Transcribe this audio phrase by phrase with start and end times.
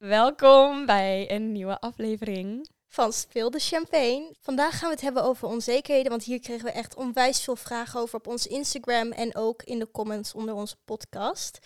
[0.00, 2.68] Welkom bij een nieuwe aflevering.
[2.86, 4.34] van Speel de Champagne.
[4.40, 8.00] Vandaag gaan we het hebben over onzekerheden, want hier kregen we echt onwijs veel vragen
[8.00, 11.58] over op ons Instagram en ook in de comments onder onze podcast.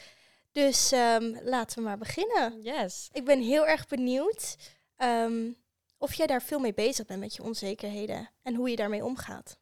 [0.52, 2.62] Dus ehm, laten we maar beginnen.
[2.62, 3.08] Yes.
[3.12, 4.56] Ik ben heel erg benieuwd
[4.96, 5.52] ehm,
[5.98, 9.58] of jij daar veel mee bezig bent met je onzekerheden en hoe je daarmee omgaat.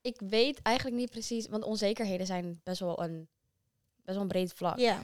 [0.00, 3.28] Ik weet eigenlijk niet precies, want onzekerheden zijn best wel een,
[3.96, 4.78] best wel een breed vlak.
[4.78, 5.02] Ja,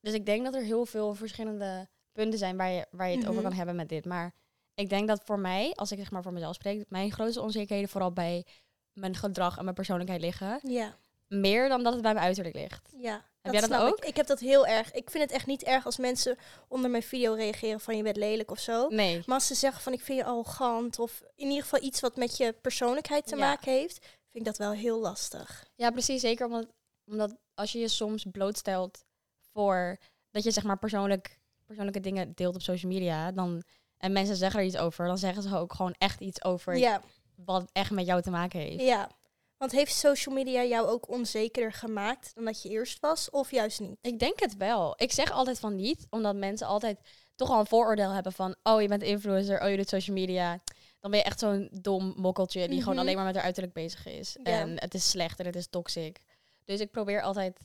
[0.00, 1.88] Dus ik denk dat er heel veel verschillende
[2.20, 3.48] punten zijn waar je, waar je het over Mhm.
[3.48, 4.04] kan hebben met dit.
[4.04, 4.34] Maar
[4.74, 7.90] ik denk dat voor mij, als ik zeg maar voor mezelf spreek, mijn grootste onzekerheden
[7.90, 8.46] vooral bij
[8.92, 10.60] mijn gedrag en mijn persoonlijkheid liggen.
[10.62, 10.96] ja,
[11.28, 12.92] Meer dan dat het bij mijn uiterlijk ligt.
[12.96, 13.28] ja.
[13.40, 13.98] Heb jij dat ook?
[13.98, 14.04] Ik.
[14.04, 14.92] ik heb dat heel erg.
[14.92, 16.36] Ik vind het echt niet erg als mensen
[16.68, 18.88] onder mijn video reageren van je bent lelijk of zo.
[18.88, 19.22] Nee.
[19.26, 22.16] Maar als ze zeggen van ik vind je arrogant of in ieder geval iets wat
[22.16, 23.40] met je persoonlijkheid te Ja.
[23.46, 25.66] maken heeft, vind ik dat wel heel lastig.
[25.74, 26.20] Ja, precies.
[26.20, 26.66] Zeker omdat,
[27.06, 29.04] omdat als je je soms blootstelt
[29.52, 29.98] voor
[30.30, 31.39] dat je zeg maar persoonlijk,
[31.74, 33.62] persoonlijke dingen deelt op social media, dan
[33.96, 37.02] en mensen zeggen er iets over, dan zeggen ze ook gewoon echt iets over Ja,
[37.34, 38.80] wat echt met jou te maken heeft.
[38.80, 39.10] ja.
[39.56, 43.80] Want heeft social media jou ook onzekerder gemaakt dan dat je eerst was of juist
[43.80, 43.98] niet?
[44.00, 44.94] Ik denk het wel.
[44.96, 46.98] Ik zeg altijd van niet, omdat mensen altijd
[47.34, 50.62] toch al een vooroordeel hebben van, oh je bent influencer, oh je doet social media.
[51.00, 53.02] Dan ben je echt zo'n dom mokkeltje die gewoon Mhm.
[53.02, 54.36] alleen maar met haar uiterlijk bezig is.
[54.42, 54.50] Ja.
[54.52, 56.20] En het is slecht en het is toxic.
[56.64, 57.58] Dus ik probeer altijd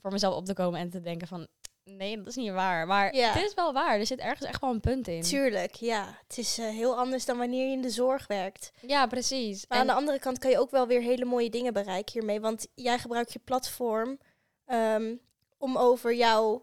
[0.00, 1.46] voor mezelf op te komen en te denken van,
[1.96, 2.86] nee, dat is niet waar.
[2.86, 3.32] Maar Ja.
[3.32, 3.98] het is wel waar.
[3.98, 5.22] Er zit ergens echt wel een punt in.
[5.22, 6.18] Tuurlijk, ja.
[6.26, 8.72] Het is eh, heel anders dan wanneer je in de zorg werkt.
[8.80, 9.66] Ja, precies.
[9.68, 12.12] Maar En- aan de andere kant kan je ook wel weer hele mooie dingen bereiken
[12.12, 12.40] hiermee.
[12.40, 14.18] Want jij gebruikt je platform
[14.64, 15.16] ehm,
[15.58, 16.62] om over jouw,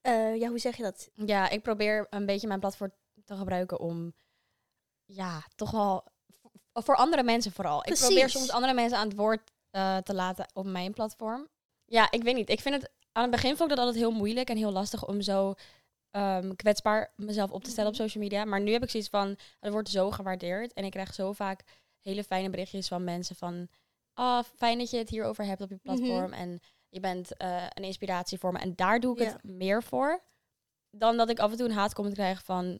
[0.00, 1.10] eh, ja, hoe zeg je dat?
[1.14, 2.92] ja, ik probeer een beetje mijn platform
[3.24, 4.14] te gebruiken om,
[5.04, 6.04] ja, toch wel
[6.72, 7.78] voor andere mensen vooral.
[7.86, 8.32] Ik probeer Precies.
[8.32, 11.48] soms andere mensen aan het woord eh, te laten op mijn platform.
[11.84, 12.48] Ja, ik weet niet.
[12.50, 15.06] Ik vind het aan het begin vond ik dat altijd heel moeilijk en heel lastig
[15.06, 15.54] om zo
[16.10, 18.02] ehm, kwetsbaar mezelf op te stellen op Mhm.
[18.02, 18.44] social media.
[18.44, 21.62] Maar nu heb ik zoiets van, het wordt zo gewaardeerd en ik krijg zo vaak
[22.02, 23.68] hele fijne berichtjes van mensen van,
[24.14, 27.84] ah, fijn dat je het hierover hebt op je platform en je bent eh, een
[27.84, 28.58] inspiratie voor me.
[28.58, 29.32] En daar doe ik Ja.
[29.32, 30.22] het meer voor
[30.90, 32.78] dan dat ik af en toe een haatcomment krijg van,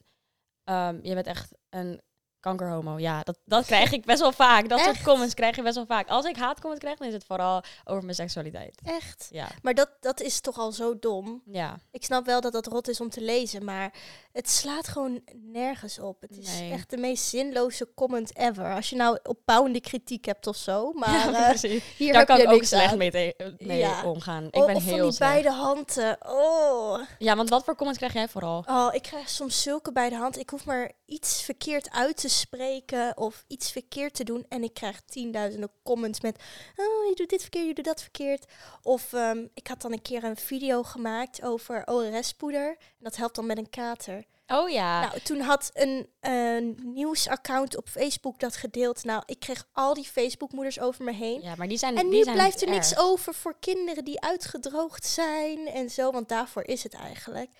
[0.65, 2.01] ehm, je bent echt een
[2.47, 2.99] kankerhomo.
[2.99, 4.69] Ja, dat, dat krijg ik best wel vaak.
[4.69, 6.09] Dat soort comments krijg ik best wel vaak.
[6.09, 8.81] Als ik haatcomments krijg, dan is het vooral over mijn seksualiteit.
[8.85, 9.29] Echt?
[9.31, 11.43] Ja, Maar dat, dat is toch al zo dom.
[11.47, 11.79] ja.
[11.91, 13.93] Ik snap wel dat dat rot is om te lezen, maar
[14.33, 15.21] het slaat gewoon
[15.53, 16.21] nergens op.
[16.21, 16.73] Het is Nee.
[16.73, 18.75] echt de meest zinloze comment ever.
[18.75, 22.43] Als je nou opbouwende kritiek hebt of zo, maar Ja, eh, hier Daar kan je
[22.43, 22.99] ik ook slecht aan.
[22.99, 24.05] mee, mee Ja.
[24.05, 24.45] omgaan.
[24.45, 25.33] Ik Oh, ben of van heel die slecht.
[25.33, 26.19] beide handen.
[26.27, 27.01] Oh.
[27.19, 28.65] Ja, want wat voor comments krijg jij vooral?
[28.69, 30.41] oh, ik krijg soms zulke beide handen.
[30.41, 34.47] Ik hoef maar iets verkeerd uit te spreken of iets verkeerd te doen.
[34.49, 36.37] En ik krijg tienduizenden comments met,
[36.77, 38.45] oh, je doet dit verkeerd, je doet dat verkeerd.
[38.83, 42.69] Of ehm, ik had dan een keer een video gemaakt over ORS-poeder.
[42.79, 44.25] En dat helpt dan met een kater.
[44.47, 45.01] Oh ja.
[45.01, 49.05] Nou, toen had een, een nieuwsaccount op Facebook dat gedeeld.
[49.05, 51.43] Nou, ik kreeg al die Facebook-moeders over me heen.
[51.43, 53.01] ja, maar die zijn En nu zijn blijft er niks erg.
[53.01, 57.51] over voor kinderen die uitgedroogd zijn en zo, want daarvoor is het eigenlijk.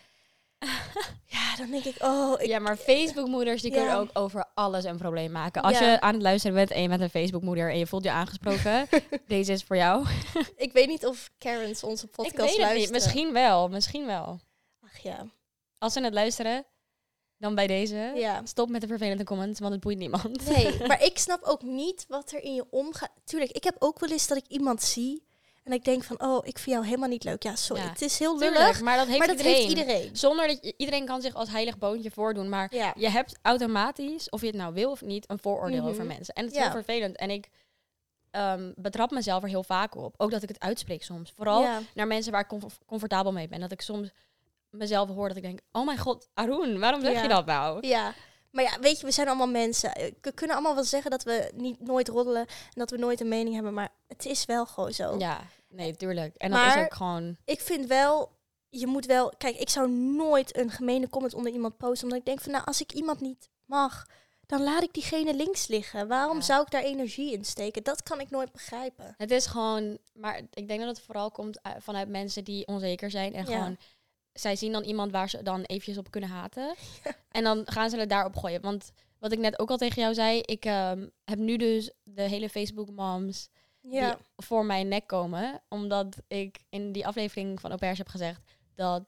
[1.37, 3.77] ja, dan denk ik, oh, ik, Ja, maar Facebookmoeders die Ja.
[3.79, 5.63] kunnen ook over alles een probleem maken.
[5.63, 5.91] Als Ja.
[5.91, 8.89] je aan het luisteren bent en je bent een Facebookmoeder en je voelt je aangesproken,
[9.27, 10.07] deze is voor jou.
[10.57, 12.81] ik weet niet of Karens onze podcast ik weet het luisteren.
[12.93, 13.03] niet.
[13.05, 14.41] Misschien wel, misschien wel.
[14.85, 15.27] Ach ja,
[15.79, 16.65] Als ze het luisteren,
[17.39, 18.13] dan bij deze.
[18.15, 18.41] ja.
[18.45, 20.47] Stop met de vervelende comments, want het boeit niemand.
[20.57, 23.11] Nee, maar ik snap ook niet wat er in je omgaat.
[23.25, 25.26] Tuurlijk, ik heb ook wel eens dat ik iemand zie
[25.67, 27.43] en ik denk van, oh, ik vind jou helemaal niet leuk.
[27.43, 27.89] Ja, sorry, Ja.
[27.89, 29.57] het is heel Tuurlijk, lullig, maar dat heeft maar dat iedereen.
[29.67, 30.17] heeft iedereen.
[30.17, 34.31] Zonder dat je, iedereen kan zich als heilig boontje voordoen, maar Ja, je hebt automatisch,
[34.31, 35.89] of je het nou wil of niet, een vooroordeel Mhm.
[35.89, 36.35] over mensen.
[36.35, 36.65] En het is Ja.
[36.65, 37.17] heel vervelend.
[37.17, 37.49] En ik
[38.31, 40.15] ehm, betrap mezelf er heel vaak op.
[40.17, 41.33] Ook dat ik het uitspreek soms.
[41.37, 43.61] Vooral naar mensen waar ik comf- comfortabel mee ben.
[43.61, 44.09] Dat ik soms
[44.71, 47.87] mezelf hoor dat ik denk, oh mijn god, Arun, waarom zeg je dat nou?
[47.87, 48.15] Ja,
[48.57, 49.93] maar ja, weet je, we zijn allemaal mensen.
[49.95, 53.21] Eh, We kunnen allemaal wel zeggen dat we niet nooit roddelen en dat we nooit
[53.21, 55.19] een mening hebben, maar het is wel gewoon zo.
[55.19, 56.35] Ja, nee, tuurlijk.
[56.37, 57.37] En dat is ook gewoon...
[57.45, 58.31] Ik vind wel,
[58.69, 62.27] je moet wel, kijk, ik zou nooit een gemene comment onder iemand posten, omdat ik
[62.27, 64.07] denk van, nou, als ik iemand niet mag,
[64.47, 66.09] dan laat ik diegene links liggen.
[66.09, 66.43] Waarom Ja.
[66.43, 67.83] zou ik daar energie in steken?
[67.83, 69.15] Dat kan ik nooit begrijpen.
[69.17, 69.99] Het is gewoon...
[70.15, 73.35] Maar ik denk dat het vooral komt uit- vanuit mensen die onzeker zijn.
[73.35, 73.57] En Ja.
[73.57, 73.77] gewoon...
[74.39, 76.75] Zij zien dan iemand waar ze dan eventjes op kunnen haten.
[77.31, 78.61] En dan gaan ze het daarop gooien.
[78.61, 80.41] Want wat ik net ook al tegen jou zei...
[80.41, 83.49] Ik ehm, heb nu dus de hele Facebook moms...
[83.81, 85.63] Ja, die voor mijn nek komen.
[85.69, 88.41] Omdat ik in die aflevering van Au heb gezegd
[88.75, 89.03] dat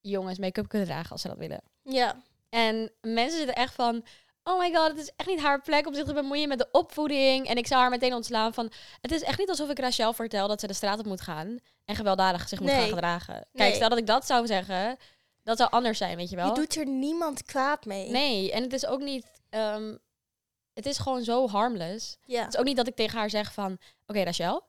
[0.00, 1.62] jongens make-up kunnen dragen als ze dat willen.
[1.82, 4.04] ja, En mensen zitten echt van,
[4.48, 6.68] oh my god, het is echt niet haar plek om zich te bemoeien met de
[6.72, 7.46] opvoeding.
[7.46, 10.48] En ik zou haar meteen ontslaan van, het is echt niet alsof ik Rachel vertel
[10.48, 12.78] dat ze de straat op moet gaan en gewelddadig zich moet Nee.
[12.80, 13.34] gaan gedragen.
[13.34, 13.74] Kijk, Nee.
[13.74, 14.96] stel dat ik dat zou zeggen,
[15.42, 16.46] Dat zou anders zijn, weet je wel.
[16.48, 18.10] Je doet er niemand kwaad mee.
[18.10, 19.26] Nee, en het is ook niet...
[19.50, 19.96] ehm,
[20.74, 22.16] het is gewoon zo harmless.
[22.24, 22.42] Ja.
[22.44, 23.78] Het is ook niet dat ik tegen haar zeg van...
[24.06, 24.62] Oké, Rachel,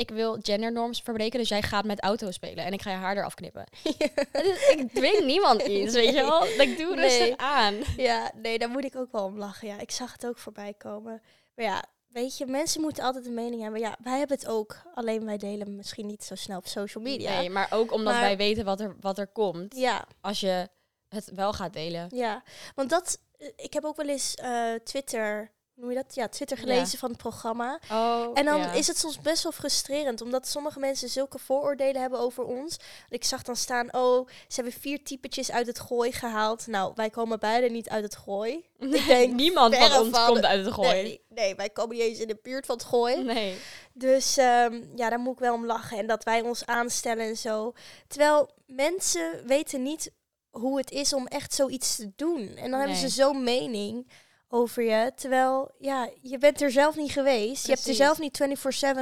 [0.00, 2.64] ik wil gendernorms verbreken, dus jij gaat met auto spelen.
[2.64, 3.64] En ik ga je haar eraf knippen.
[4.76, 6.44] Ik dwing niemand iets, weet je wel.
[6.46, 7.08] Ik doe Nee.
[7.08, 7.74] rustig aan.
[7.96, 9.68] Ja, nee, daar moet ik ook wel om lachen.
[9.68, 11.22] Ja, ik zag het ook voorbij komen.
[11.54, 13.80] Maar ja, weet je, mensen moeten altijd een mening hebben.
[13.80, 14.76] Ja, wij hebben het ook.
[14.94, 17.38] Alleen wij delen misschien niet zo snel op social media.
[17.38, 19.76] Nee, maar ook omdat Maar- wij weten wat er, wat er komt.
[19.76, 20.68] Ja, Als je
[21.08, 22.06] het wel gaat delen.
[22.14, 22.42] ja.
[22.74, 23.18] Want dat,
[23.56, 25.50] ik heb ook wel eens eh, Twitter,
[25.80, 26.14] noem je dat?
[26.14, 26.62] Ja, Twitter Ja.
[26.62, 27.80] gelezen van het programma.
[27.92, 28.72] Oh, En dan ja.
[28.72, 32.76] is het soms best wel frustrerend, omdat sommige mensen zulke vooroordelen hebben over ons.
[33.08, 36.66] Ik zag dan staan, oh, ze hebben vier typetjes uit het gooi gehaald.
[36.66, 38.68] Nou, wij komen beide niet uit het gooi.
[38.78, 41.02] Ik denk, Niemand van ons van- komt uit het gooi.
[41.02, 43.22] Nee, nee, wij komen niet eens in de buurt van het gooi.
[43.22, 43.58] Nee.
[43.92, 45.98] Dus ehm, ja, daar moet ik wel om lachen.
[45.98, 47.72] En dat wij ons aanstellen en zo.
[48.08, 50.10] Terwijl mensen weten niet
[50.50, 52.56] hoe het is om echt zoiets te doen.
[52.56, 54.10] En dan hebben ze zo'n mening
[54.52, 55.12] over je.
[55.14, 57.66] Terwijl, ja, je bent er zelf niet geweest.
[57.66, 58.38] Je hebt er zelf niet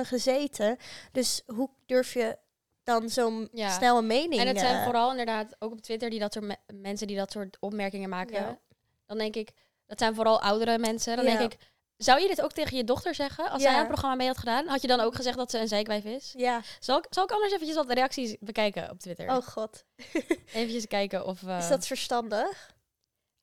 [0.03, 0.77] 24-7 gezeten.
[1.13, 2.39] Dus hoe durf je
[2.83, 3.71] dan zo Ja.
[3.71, 4.41] snel een mening...
[4.41, 7.17] En het zijn eh, vooral inderdaad ook op Twitter die dat soort me- mensen die
[7.17, 8.35] dat soort opmerkingen maken.
[8.35, 8.59] Ja.
[9.07, 9.51] Dan denk ik,
[9.87, 11.17] dat zijn vooral oudere mensen.
[11.17, 11.37] Dan Ja.
[11.37, 11.59] denk ik,
[11.97, 13.51] zou je dit ook tegen je dochter zeggen?
[13.51, 15.69] Als zij het programma mee had gedaan, had je dan ook gezegd dat ze een
[15.69, 16.35] zijkwijf is?
[16.37, 19.29] Ja, Zal ik, zal ik anders eventjes wat reacties bekijken op Twitter?
[19.31, 19.85] oh god.
[20.53, 22.77] Eventjes kijken of eh, Is dat verstandig?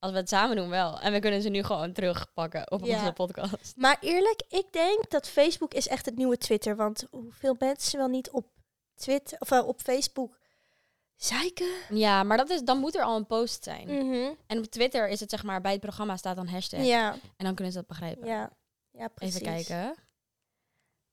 [0.06, 1.00] Als we het samen doen wel.
[1.00, 2.98] En we kunnen ze nu gewoon terugpakken op Ja.
[2.98, 3.74] onze podcast.
[3.76, 6.76] Maar eerlijk, ik denk dat Facebook is echt het nieuwe Twitter.
[6.76, 8.46] Want hoeveel mensen wel niet op
[8.94, 10.38] Twitter of eh, op Facebook
[11.16, 11.66] zeiken?
[11.88, 13.88] Ja, maar dat is, dan moet er al een post zijn.
[14.06, 14.32] Mhm.
[14.46, 16.84] En op Twitter is het zeg maar, bij het programma staat dan hashtag.
[16.84, 18.26] Ja, En dan kunnen ze dat begrijpen.
[18.26, 18.50] ja,
[18.90, 19.40] ja, precies.
[19.40, 19.94] Even kijken.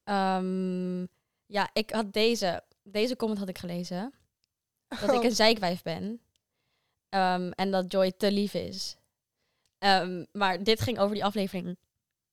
[0.03, 1.01] Ehm,
[1.45, 4.13] ja, ik had deze, deze comment had ik gelezen.
[4.87, 5.23] Dat ik Oh.
[5.23, 6.21] een zeikwijf ben.
[7.13, 8.95] Ehm, en dat Joy te lief is.
[9.79, 11.77] Ehm, maar dit ging over die aflevering.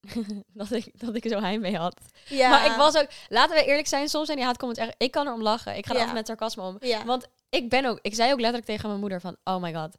[0.61, 2.01] dat, ik, dat ik zo heimwee had.
[2.29, 2.49] Ja.
[2.51, 3.07] Maar ik was ook...
[3.29, 4.95] Laten we eerlijk zijn, soms zijn die haatcomments echt...
[4.99, 5.77] Ik kan erom lachen.
[5.77, 6.05] Ik ga er Ja.
[6.07, 6.77] altijd met sarcasme om.
[6.81, 7.05] Ja.
[7.05, 7.99] Want ik ben ook...
[8.03, 9.37] Ik zei ook letterlijk tegen mijn moeder van...
[9.45, 9.95] Oh my god.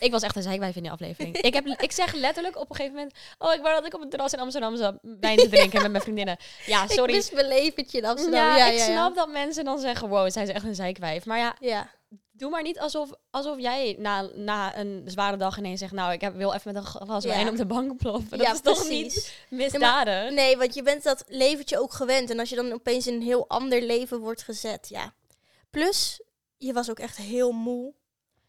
[0.00, 1.36] Ik was echt een zeikwijf in die aflevering.
[1.36, 3.14] ik, heb, ik zeg letterlijk op een gegeven moment...
[3.38, 5.90] Oh, ik wou dat ik op het terras in Amsterdam zat wijn te drinken met
[5.90, 6.36] mijn vriendinnen.
[6.66, 7.12] Ja, Ik sorry.
[7.14, 8.46] mis mijn leventje in Amsterdam.
[8.46, 10.08] Ja, Ja, ik snap dat mensen dan zeggen...
[10.08, 11.24] Wow, zij is echt een zeikwijf.
[11.26, 11.90] Maar ja, Ja.
[12.40, 15.92] Doe maar niet alsof, alsof jij na, na een zware dag ineens zegt...
[15.92, 17.28] Nou, ik heb, wil even met een glas Ja.
[17.30, 18.38] wijn op de bank ploffen.
[18.38, 20.30] Dat ja, is toch niet misdadig?
[20.30, 22.30] Nee, want je bent dat leventje ook gewend.
[22.30, 25.14] En als je dan opeens in een heel ander leven wordt gezet, ja.
[25.70, 26.22] Plus,
[26.56, 27.92] je was ook echt heel moe.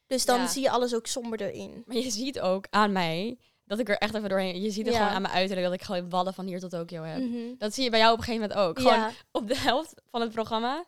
[0.08, 0.48] Dus dan Ja.
[0.48, 1.84] zie je alles ook somber erin.
[1.86, 3.38] Maar je ziet ook aan mij...
[3.66, 4.62] Dat ik er echt even doorheen...
[4.62, 5.00] Je ziet het Ja.
[5.00, 5.68] gewoon aan mijn uiterlijk...
[5.68, 7.20] Dat ik gewoon wallen van hier tot Tokio heb.
[7.20, 7.38] Mhm.
[7.58, 8.80] Dat zie je bij jou op een gegeven moment ook.
[8.80, 10.86] Gewoon op de helft van het programma.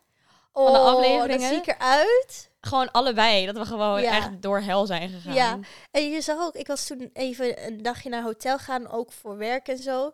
[0.56, 1.48] Oh, de dat afleveringen.
[1.48, 2.50] zie ik eruit.
[2.60, 3.46] Gewoon allebei.
[3.46, 4.16] Dat we gewoon Ja.
[4.16, 5.34] echt door hel zijn gegaan.
[5.34, 5.58] Ja.
[5.90, 9.36] En je zag ook, ik was toen even een dagje naar hotel gaan, ook voor
[9.36, 10.12] werk en zo.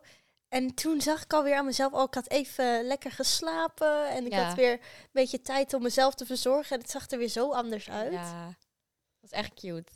[0.49, 4.09] En toen zag ik alweer aan mezelf, oh, ik had even lekker geslapen.
[4.09, 4.43] En ik Ja.
[4.43, 4.79] had weer een
[5.11, 6.75] beetje tijd om mezelf te verzorgen.
[6.75, 8.11] En het zag er weer zo anders uit.
[8.11, 8.45] Ja.
[9.21, 9.91] Dat is echt cute.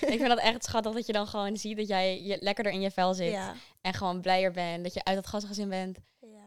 [0.00, 2.80] ik vind dat echt schattig dat je dan gewoon ziet dat jij je lekkerder in
[2.80, 3.30] je vel zit.
[3.32, 3.54] Ja.
[3.80, 4.84] En gewoon blijer bent.
[4.84, 5.98] Dat je uit dat gastgezin bent.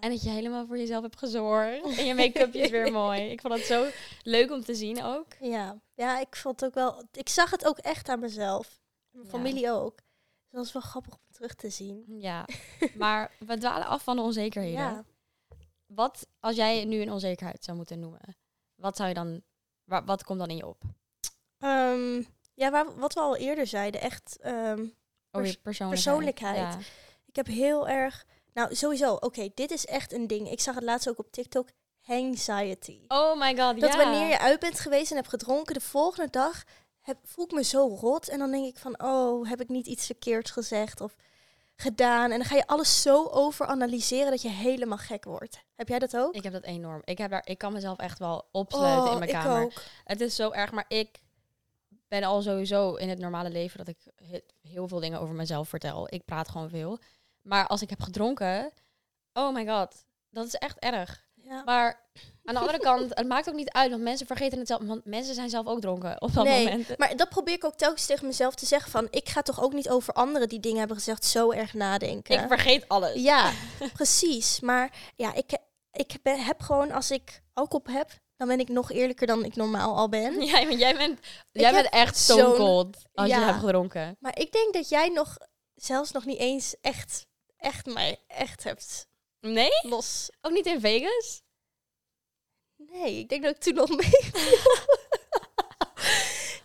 [0.04, 1.98] En dat je helemaal voor jezelf hebt gezorgd.
[1.98, 3.22] En je make-up is weer mooi.
[3.22, 3.88] Ik vond het zo
[4.24, 5.26] leuk om te zien ook.
[5.40, 5.80] Ja.
[5.94, 7.04] ja, ik vond het ook wel.
[7.12, 8.82] Ik zag het ook echt aan mezelf.
[9.12, 9.30] Mijn Ja.
[9.32, 9.96] familie ook.
[9.96, 10.04] Dus
[10.50, 12.04] dat was wel grappig om terug te zien.
[12.08, 12.46] Ja.
[12.98, 14.80] Maar we dwalen af van de onzekerheden.
[14.80, 15.04] Ja.
[15.86, 18.38] Wat als jij nu een onzekerheid zou moeten noemen?
[18.76, 19.42] Wat zou je dan...
[19.84, 20.82] wa- Wat komt dan in je op?
[21.58, 22.22] Ehm,
[22.54, 24.38] ja, waar, wat we al eerder zeiden, echt.
[24.42, 24.86] ehm,
[25.30, 25.90] Pers- persoonlijkheid.
[25.90, 26.74] persoonlijkheid.
[26.74, 26.80] Ja.
[27.26, 28.26] ik heb heel erg.
[28.54, 29.14] Nou, sowieso.
[29.14, 30.52] Oké, dit is echt een ding.
[30.52, 31.68] Ik zag het laatst ook op TikTok.
[32.06, 33.00] Anxiety.
[33.08, 36.64] Oh my god, Dat wanneer je uit bent geweest en hebt gedronken, de volgende dag
[37.02, 38.28] heb, voel ik me zo rot.
[38.28, 41.16] En dan denk ik van, oh, heb ik niet iets verkeerds gezegd of
[41.76, 42.32] gedaan?
[42.32, 45.60] En dan ga je alles zo overanalyseren dat je helemaal gek wordt.
[45.76, 46.34] Heb jij dat ook?
[46.36, 47.02] Ik heb dat enorm.
[47.04, 49.64] Ik, heb daar, ik kan mezelf echt wel opsluiten in mijn Oh, ik kamer.
[49.64, 49.82] ook.
[50.04, 51.20] Het is zo erg, maar ik
[52.08, 55.70] ben al sowieso in het normale leven dat ik he- heel veel dingen over mezelf
[55.70, 56.08] vertel.
[56.10, 57.00] Ik praat gewoon veel.
[57.44, 58.72] Maar als ik heb gedronken,
[59.34, 61.28] oh my god, dat is echt erg.
[61.34, 61.64] Ja.
[61.64, 62.02] Maar
[62.46, 64.82] aan de andere kant, het maakt ook niet uit, want mensen vergeten het zelf.
[64.84, 66.98] Want mensen zijn zelf ook dronken op dat Nee, moment.
[66.98, 69.74] Maar dat probeer ik ook telkens tegen mezelf te zeggen van, ik ga toch ook
[69.74, 72.40] niet over anderen die dingen hebben gezegd zo erg nadenken.
[72.40, 73.14] Ik vergeet alles.
[73.22, 73.52] Ja,
[73.94, 74.60] precies.
[74.60, 75.58] Maar ja, ik,
[75.92, 79.56] ik ben, heb gewoon, als ik alcohol heb, dan ben ik nog eerlijker dan ik
[79.56, 80.42] normaal al ben.
[80.46, 81.20] Ja, want jij bent,
[81.52, 84.18] jij bent echt stone cold als je hebt gedronken.
[84.20, 85.38] Maar ik denk dat jij nog,
[85.76, 87.26] zelfs nog niet eens echt,
[87.64, 89.08] echt mij echt hebt
[89.40, 89.70] Nee?
[89.82, 90.30] los.
[90.42, 91.42] Ook niet in Vegas?
[92.76, 94.32] Nee, ik denk dat ik toen nog mee.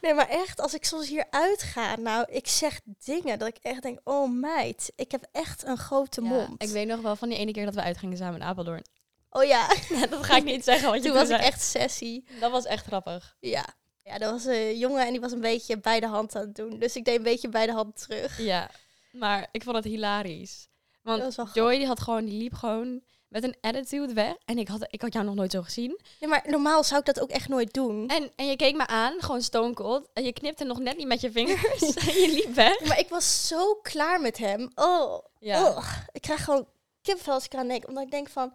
[0.00, 3.83] Nee, maar echt, als ik soms hier uitga, nou, ik zeg dingen dat ik echt
[3.83, 6.62] denk, oh meid, ik heb echt een grote Ja, mond.
[6.62, 8.85] ik weet nog wel van die ene keer dat we uitgingen samen in Apeldoorn.
[9.31, 9.69] Oh ja,
[10.11, 12.25] dat ga ik niet zeggen, want je toen was ik echt sessie.
[12.40, 13.37] Dat was echt grappig.
[13.40, 13.64] Ja.
[14.02, 16.55] Ja, dat was een jongen en die was een beetje bij de hand aan het
[16.57, 16.78] doen.
[16.78, 18.38] Dus ik deed een beetje bij de hand terug.
[18.38, 18.71] Ja,
[19.12, 20.69] maar ik vond het hilarisch.
[21.09, 24.35] Want Joy die had gewoon, die liep gewoon met een attitude weg.
[24.45, 26.00] En ik had, ik had jou nog nooit zo gezien.
[26.21, 28.09] Nee, maar normaal zou ik dat ook echt nooit doen.
[28.09, 30.09] En, en je keek me aan, gewoon stone cold.
[30.12, 31.95] En je knipte nog net niet met je vingers.
[32.09, 32.81] en je liep weg.
[32.81, 34.71] Maar ik was zo klaar met hem.
[34.75, 35.67] Oh, Ja.
[35.69, 35.93] oh.
[36.12, 36.67] ik krijg gewoon
[37.03, 37.88] kipvel als ik eraan denk.
[37.88, 38.53] Omdat ik denk van,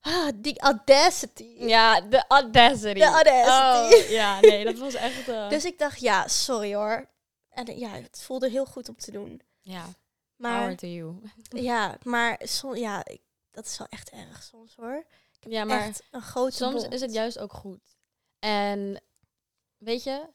[0.00, 1.54] ah, die audacity.
[1.58, 2.98] Ja, de audacity.
[2.98, 4.02] De audacity.
[4.04, 5.28] Oh, ja, nee, dat was echt...
[5.28, 7.10] eh, Dus ik dacht, ja, sorry hoor.
[7.50, 9.42] En ja, het voelde heel goed om te doen.
[9.60, 9.84] ja,
[10.42, 11.20] Maar power to you.
[11.70, 13.20] ja, maar som, ja, ik,
[13.50, 15.06] dat is wel echt erg soms hoor.
[15.40, 17.96] Ja, maar echt een grote soms is het juist ook goed.
[18.38, 19.02] En
[19.76, 20.28] weet je,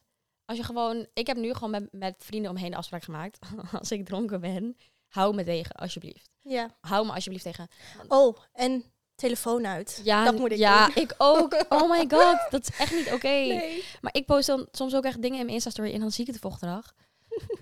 [0.46, 1.08] als je gewoon...
[1.14, 3.40] Ik heb nu gewoon met, met vrienden omheen de afspraak gemaakt.
[3.80, 6.30] als ik dronken ben, hou me tegen, alsjeblieft.
[6.42, 6.78] Ja.
[6.82, 7.68] Hou me alsjeblieft tegen.
[8.08, 8.84] Oh, en
[9.16, 10.02] telefoon uit.
[10.04, 11.04] Ja, dat moet ik ja doen.
[11.04, 11.66] ik ook.
[11.70, 13.28] Oh my god, dat is echt niet oké.
[13.28, 13.84] Nee.
[14.02, 16.26] Maar ik post dan soms ook echt dingen in mijn Insta-story en dan zie ik
[16.26, 16.94] het de volgende dag.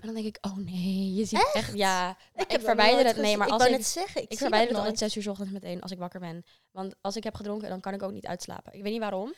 [0.00, 2.10] dan denk ik, oh nee, je ziet echt, ja.
[2.10, 4.38] Ik, heb dat verwijder het, nee, maar ik als wou ik, net zeggen, ik, ik
[4.38, 6.44] verwijder het altijd zes uur 's ochtends meteen als ik wakker ben.
[6.70, 8.72] Want als ik heb gedronken, dan kan ik ook niet uitslapen.
[8.72, 9.34] Ik weet niet waarom.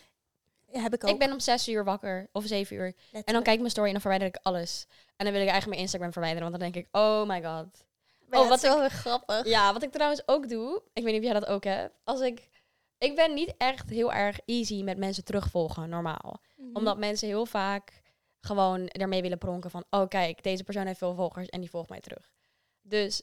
[0.73, 1.11] Ja, heb ik ook.
[1.11, 2.95] Ik ben om zes uur wakker, of zeven uur.
[3.13, 4.87] En dan kijk ik mijn story en dan verwijder ik alles.
[5.17, 7.87] En dan wil ik eigenlijk mijn Instagram verwijderen, want dan denk ik, oh my god.
[8.29, 9.47] Maar oh, wat het is wel grappig.
[9.47, 11.95] Ja, wat ik trouwens ook doe, ik weet niet of jij dat ook hebt.
[12.05, 12.49] Als ik,
[12.99, 16.41] ik ben niet echt heel erg easy met mensen terugvolgen, normaal.
[16.57, 16.77] Mhm.
[16.77, 18.01] Omdat mensen heel vaak
[18.49, 19.85] gewoon ermee willen pronken van...
[19.91, 22.31] oh kijk, deze persoon heeft veel volgers en die volgt mij terug.
[22.83, 23.23] Dus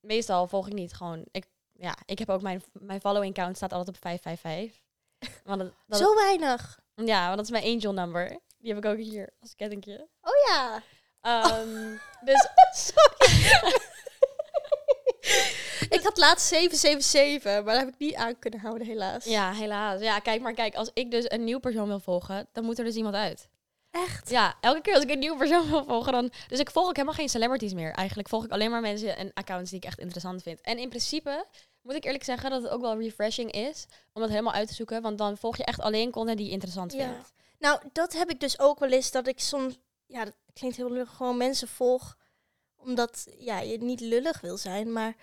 [0.00, 1.24] meestal volg ik niet gewoon...
[1.30, 4.82] Ik, ja, ik heb ook mijn, mijn following count staat altijd op 555.
[5.44, 6.78] Want dat, dat Zo weinig.
[6.94, 8.38] ja, want dat is mijn angel number.
[8.58, 10.08] Die heb ik ook hier als kettingje.
[10.20, 10.82] Oh ja.
[11.20, 11.96] Ehm,
[12.28, 12.48] dus
[15.96, 19.24] ik had laatst 777, maar dat heb ik niet aan kunnen houden, helaas.
[19.24, 20.00] ja, helaas.
[20.00, 20.74] Ja, kijk maar kijk.
[20.74, 23.48] Als ik dus een nieuw persoon wil volgen, dan moet er dus iemand uit.
[23.94, 24.30] Echt?
[24.30, 26.30] Ja, elke keer als ik een nieuwe persoon wil volgen, dan...
[26.48, 27.92] Dus ik volg ook helemaal geen celebrities meer.
[27.92, 30.60] Eigenlijk volg ik alleen maar mensen en accounts die ik echt interessant vind.
[30.60, 31.46] En in principe
[31.82, 34.74] moet ik eerlijk zeggen dat het ook wel refreshing is om dat helemaal uit te
[34.74, 35.02] zoeken.
[35.02, 36.98] Want dan volg je echt alleen content die je interessant Ja.
[37.12, 37.32] vindt.
[37.58, 39.78] Nou, dat heb ik dus ook wel eens, dat ik soms...
[40.06, 42.16] Ja, dat klinkt heel lullig, gewoon mensen volg
[42.76, 45.16] omdat ja, je niet lullig wil zijn, maar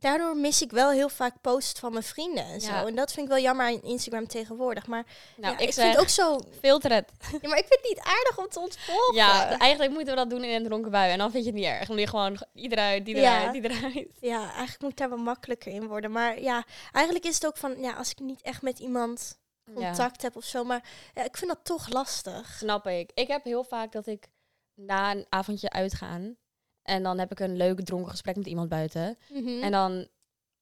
[0.00, 2.70] daardoor mis ik wel heel vaak posts van mijn vrienden en zo.
[2.70, 2.86] Ja.
[2.86, 4.86] En dat vind ik wel jammer aan Instagram tegenwoordig.
[4.86, 6.40] Maar Nou, ja, ik, vind het ook zo...
[6.60, 7.10] filter het.
[7.42, 9.14] Ja, maar ik vind het niet aardig om te ontvolgen.
[9.14, 11.10] Ja, eigenlijk moeten we dat doen in een dronken bui.
[11.12, 11.86] En dan vind je het niet erg.
[11.86, 13.38] Dan doe je gewoon eruit, die Ja.
[13.38, 14.08] eruit, die eruit.
[14.20, 16.10] Ja, eigenlijk moet ik daar wel makkelijker in worden.
[16.12, 19.38] Maar ja, eigenlijk is het ook van, ja, als ik niet echt met iemand
[19.74, 20.64] contact heb of zo.
[20.64, 20.82] Maar
[21.14, 22.56] ja, ik vind dat toch lastig.
[22.58, 23.10] snap ik.
[23.14, 24.26] Ik heb heel vaak dat ik
[24.74, 26.36] na een avondje uitgaan...
[26.88, 29.18] en dan heb ik een leuk dronken gesprek met iemand buiten...
[29.28, 29.62] Mhm.
[29.62, 30.08] En dan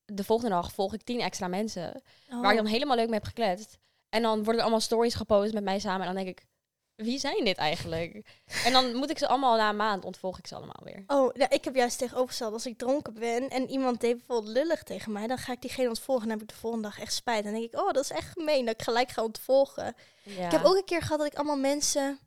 [0.04, 2.02] de volgende dag volg ik tien extra mensen.
[2.30, 2.40] Oh.
[2.40, 3.78] Waar ik dan helemaal leuk mee heb gekletst.
[4.08, 6.06] En dan worden er allemaal stories gepost met mij samen.
[6.06, 6.46] En dan denk ik,
[6.94, 8.22] wie zijn dit eigenlijk?
[8.66, 11.04] en dan moet ik ze allemaal na een maand ontvolg ik ze allemaal weer.
[11.06, 12.52] Oh, nou, ik heb juist tegenovergesteld.
[12.52, 15.88] Als ik dronken ben en iemand deed bijvoorbeeld lullig tegen mij, dan ga ik diegene
[15.88, 17.44] ontvolgen en dan heb ik de volgende dag echt spijt.
[17.44, 19.94] En dan denk ik, oh, dat is echt gemeen dat ik gelijk ga ontvolgen.
[20.22, 20.44] Ja.
[20.44, 22.18] Ik heb ook een keer gehad dat ik allemaal mensen...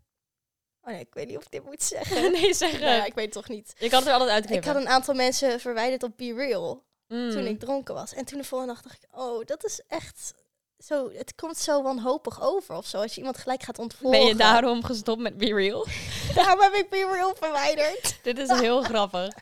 [0.90, 2.32] Oh nee, ik weet niet of ik dit moet zeggen.
[2.32, 3.74] nee, zeg Nou ik weet het toch niet.
[3.78, 4.72] Je kan het er altijd Ik uitknippen.
[4.74, 7.32] had een aantal mensen verwijderd op Be Real Mm.
[7.32, 8.14] toen ik dronken was.
[8.14, 10.34] En toen de volgende dag dacht ik, oh, dat is echt
[10.78, 11.10] zo...
[11.12, 14.20] Het komt zo wanhopig over of zo, als je iemand gelijk gaat ontvolgen.
[14.20, 15.86] Ben je daarom gestopt met Be Real?
[16.36, 18.18] Daarom heb ik Be Real verwijderd.
[18.24, 19.34] Dit is heel grappig.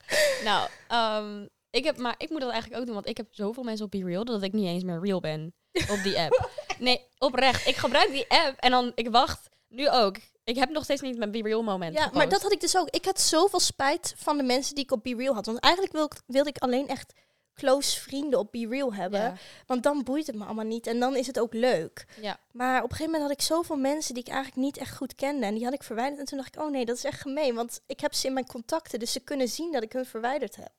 [0.43, 3.63] Nou, ehm, ik heb, maar ik moet dat eigenlijk ook doen, want ik heb zoveel
[3.63, 5.53] mensen op Be Real dat ik niet eens meer real ben
[5.89, 6.49] op die app.
[6.79, 7.67] Nee, oprecht.
[7.67, 10.15] Ik gebruik die app en dan, ik wacht nu ook.
[10.47, 12.77] Ik heb nog steeds niet mijn Be Real moment Ja, maar dat had ik dus
[12.77, 12.89] ook.
[12.89, 15.45] Ik had zoveel spijt van de mensen die ik op Be Real had.
[15.45, 17.13] Want eigenlijk wil wilde ik alleen echt
[17.55, 19.19] close vrienden op Be Real hebben.
[19.19, 19.35] Ja.
[19.65, 20.87] Want dan boeit het me allemaal niet.
[20.87, 22.05] En dan is het ook leuk.
[22.21, 22.39] Ja.
[22.51, 25.15] Maar op een gegeven moment had ik zoveel mensen die ik eigenlijk niet echt goed
[25.15, 25.45] kende.
[25.45, 26.19] En die had ik verwijderd.
[26.19, 27.55] En toen dacht ik, oh nee, dat is echt gemeen.
[27.55, 28.99] Want ik heb ze in mijn contacten.
[28.99, 30.71] Dus ze kunnen zien dat ik hun verwijderd heb.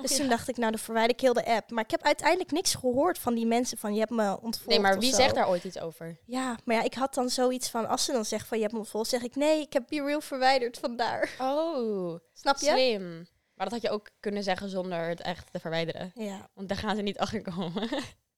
[0.00, 0.16] Dus ja.
[0.16, 1.70] toen dacht ik, nou, dan verwijder ik heel de app.
[1.70, 4.80] Maar ik heb uiteindelijk niks gehoord van die mensen van, je hebt me ontvolgd Nee,
[4.80, 5.16] maar wie zo.
[5.16, 6.16] zegt daar ooit iets over?
[6.26, 8.74] Ja, maar ja, ik had dan zoiets van, als ze dan zegt van, je hebt
[8.74, 11.30] me ontvolgd, zeg ik, nee, ik heb Be Real verwijderd vandaar.
[11.40, 12.66] Oh, Snap je?
[12.70, 13.26] slim.
[13.54, 16.10] Maar dat had je ook kunnen zeggen zonder het echt te verwijderen.
[16.14, 17.88] Ja, Want daar gaan ze niet achter komen.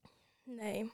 [0.44, 0.92] nee.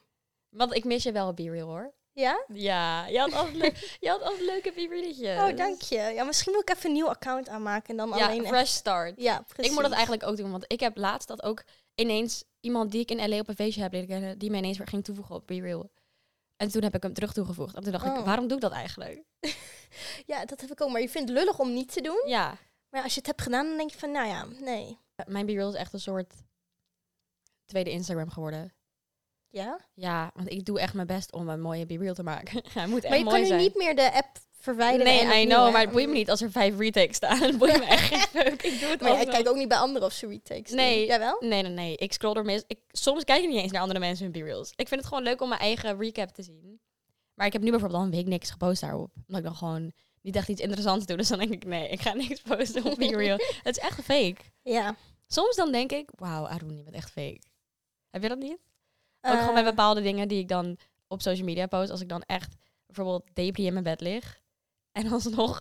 [0.48, 1.92] Want ik mis je wel Be Real hoor.
[2.14, 2.45] Ja?
[2.52, 5.50] Ja, je had altijd, le- je had altijd leuke.
[5.50, 5.97] Oh, dank je.
[5.97, 8.71] Ja, misschien moet ik even een nieuw account aanmaken en dan Ja, alleen echt- fresh
[8.71, 9.21] start.
[9.21, 9.66] Ja, precies.
[9.66, 11.62] Ik moet dat eigenlijk ook doen, want ik heb laatst dat ook
[11.95, 14.78] ineens iemand die ik in LA op een feestje heb leren kennen, die mij ineens
[14.78, 15.90] weer ging toevoegen op Be Real.
[16.57, 17.75] En toen heb ik hem terug toegevoegd.
[17.75, 18.25] En toen dacht ik, Oh.
[18.25, 19.23] waarom doe ik dat eigenlijk?
[20.26, 20.90] Ja, dat heb ik ook.
[20.90, 22.23] Maar je vindt het lullig om niet te doen.
[22.26, 22.57] Ja,
[22.88, 24.99] Maar als je het hebt gedaan, dan denk je van, nou ja, nee.
[25.26, 26.35] mijn B-reel is echt een soort
[27.64, 28.73] tweede Instagram geworden.
[29.52, 29.78] Ja?
[29.94, 32.62] Ja, want ik doe echt mijn best om een mooie B-reel te maken.
[32.75, 33.61] Hij moet echt Maar je mooi kan nu zijn.
[33.61, 35.26] niet meer de app verwijderen.
[35.28, 37.38] nee, I know, maar het boeit me niet als er vijf retakes staan.
[37.42, 38.62] Het boeit me echt geen fuck.
[38.62, 40.76] Ik doe het Maar jij kijkt ook niet bij anderen of ze retakes doen.
[40.76, 41.06] Nee.
[41.06, 41.37] Jawel?
[41.40, 41.97] Nee, nee, nee.
[41.97, 42.62] Ik scroll er mis.
[42.66, 44.73] Ik, soms kijk ik niet eens naar andere mensen hun B-reels.
[44.76, 46.80] Ik vind het gewoon leuk om mijn eigen recap te zien.
[47.35, 49.11] Maar ik heb nu bijvoorbeeld al een week niks gepost daarop.
[49.26, 49.92] Omdat ik dan gewoon
[50.23, 51.16] niet echt iets interessants doe.
[51.16, 53.37] Dus dan denk ik, nee, ik ga niks posten op B-reel.
[53.62, 54.37] het is echt fake.
[54.62, 54.97] Ja.
[55.26, 57.40] Soms dan denk ik, wauw, Arun, je bent echt fake.
[58.11, 58.59] Heb je dat niet?
[59.22, 60.76] Ook gewoon bij Eh, bepaalde dingen die ik dan
[61.08, 61.90] op social media post.
[61.90, 62.54] Als ik dan echt
[62.86, 64.40] bijvoorbeeld depri in mijn bed lig.
[64.92, 65.60] En alsnog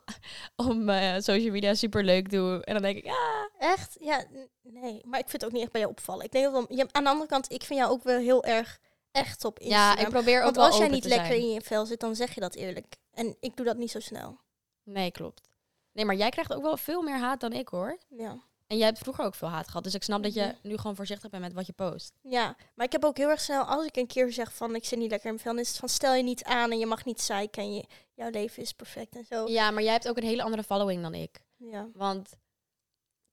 [0.74, 2.64] mijn social media super leuk doe.
[2.66, 3.50] En dan denk ik, ja.
[3.58, 3.98] Echt?
[4.00, 4.24] Ja,
[4.62, 5.02] nee.
[5.06, 6.26] Maar ik vind het ook niet echt bij jou opvallen.
[6.26, 8.80] Ik denk dat je, aan de andere kant, ik vind jou ook wel heel erg
[9.12, 9.98] echt op Instagram.
[9.98, 11.40] Ja, ik probeer ook Want als jij niet lekker zijn.
[11.40, 12.96] in je vel zit, dan zeg je dat eerlijk.
[13.14, 14.40] En ik doe dat niet zo snel.
[14.84, 15.50] Nee, klopt.
[15.92, 17.98] Nee, maar jij krijgt ook wel veel meer haat dan ik hoor.
[18.10, 18.38] Ja.
[18.72, 19.84] En jij hebt vroeger ook veel haat gehad.
[19.84, 20.56] Dus ik snap dat je Mhm.
[20.68, 22.14] nu gewoon voorzichtig bent met wat je post.
[22.22, 24.86] Ja, maar ik heb ook heel erg snel, als ik een keer zeg van ik
[24.86, 26.86] zit niet lekker in mijn vel, is het van stel je niet aan en je
[26.86, 29.48] mag niet zeiken en je, jouw leven is perfect en zo.
[29.48, 31.42] Ja, maar jij hebt ook een hele andere following dan ik.
[31.58, 31.88] Ja.
[31.94, 32.36] Want,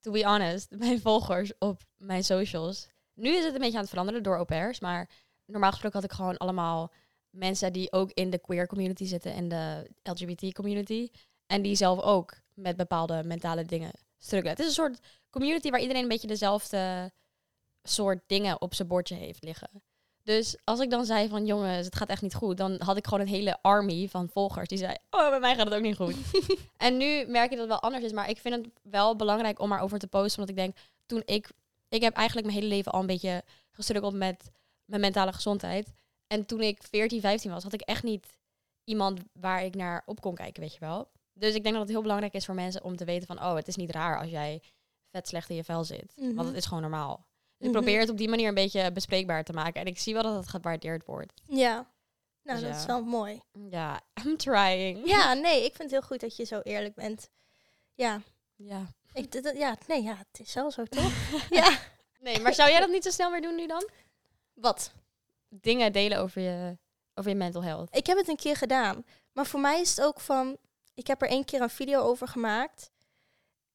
[0.01, 2.89] to be honest, mijn volgers op mijn socials.
[3.15, 4.81] Nu is het een beetje aan het veranderen door au pairs.
[4.81, 5.09] Maar
[5.47, 6.93] normaal gesproken had ik gewoon allemaal
[7.31, 11.11] mensen die ook in de queer community zitten en de LGBT community.
[11.47, 14.51] En die zelf ook met bepaalde mentale dingen struggelen.
[14.57, 14.99] Het is een soort
[15.31, 17.13] community waar iedereen een beetje dezelfde
[17.83, 19.83] soort dingen op zijn bordje heeft liggen.
[20.23, 23.05] Dus als ik dan zei van jongens, het gaat echt niet goed, dan had ik
[23.05, 25.97] gewoon een hele army van volgers die zei, oh, bij mij gaat het ook niet
[25.97, 26.15] goed.
[26.77, 29.61] en nu merk je dat het wel anders is, maar ik vind het wel belangrijk
[29.61, 31.51] om erover te posten, omdat ik denk, toen ik,
[31.89, 34.51] ik heb eigenlijk mijn hele leven al een beetje gestruggeld met
[34.85, 35.93] mijn mentale gezondheid.
[36.27, 38.27] En toen ik 14, 15 was, had ik echt niet
[38.85, 41.09] iemand waar ik naar op kon kijken, weet je wel.
[41.33, 43.55] Dus ik denk dat het heel belangrijk is voor mensen om te weten van, oh,
[43.55, 44.63] het is niet raar als jij
[45.11, 46.13] vet slecht in je vel zit.
[46.17, 46.35] Mhm.
[46.35, 47.17] Want het is gewoon normaal.
[47.17, 47.27] Dus
[47.59, 47.67] Mhm.
[47.67, 49.81] ik probeer het op die manier een beetje bespreekbaar te maken.
[49.81, 51.33] En ik zie wel dat het gewaardeerd wordt.
[51.45, 51.75] Ja.
[52.43, 52.81] Nou, Dus dat ja.
[52.81, 53.41] is wel mooi.
[53.71, 55.09] Ja, I'm trying.
[55.09, 57.29] Ja, nee, ik vind het heel goed dat je zo eerlijk bent.
[57.95, 58.21] Ja,
[58.57, 58.87] Ja.
[59.13, 61.13] ik, dat- ja nee, ja, het is wel zo toch?
[61.51, 61.79] ja.
[62.21, 63.89] Nee, maar zou jij dat niet zo snel meer doen nu dan?
[64.55, 64.93] Wat?
[65.49, 66.79] Dingen delen over je,
[67.15, 67.97] over je mental health.
[67.97, 69.05] Ik heb het een keer gedaan.
[69.33, 70.57] Maar voor mij is het ook van,
[70.95, 72.91] ik heb er één keer een video over gemaakt.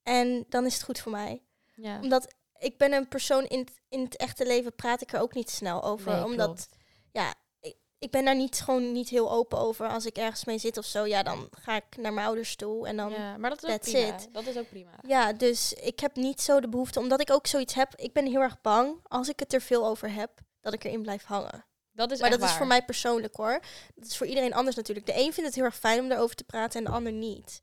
[0.04, 1.44] En dan is het goed voor mij.
[1.76, 2.00] Ja.
[2.02, 5.34] Omdat ik ben een persoon in het, in het echte leven praat ik er ook
[5.34, 6.12] niet snel over.
[6.12, 6.68] Nee, omdat klopt.
[7.12, 9.88] ja, ik, ik ben daar niet gewoon niet heel open over.
[9.88, 12.88] Als ik ergens mee zit of zo, ja, dan ga ik naar mijn ouders toe.
[12.88, 13.18] En dan ja.
[13.18, 14.08] ja, maar dat is ook prima.
[14.08, 14.30] it.
[14.32, 15.32] Dat is ook prima.
[15.32, 17.96] dus ik heb niet zo de behoefte, omdat ik ook zoiets heb.
[17.96, 21.02] Ik ben heel erg bang als ik het er veel over heb, dat ik erin
[21.02, 21.66] blijf hangen.
[21.92, 23.60] Dat is maar dat is voor mij persoonlijk hoor.
[23.96, 25.06] Dat is voor iedereen anders natuurlijk.
[25.06, 27.62] De een vindt het heel erg fijn om daarover te praten en de ander niet.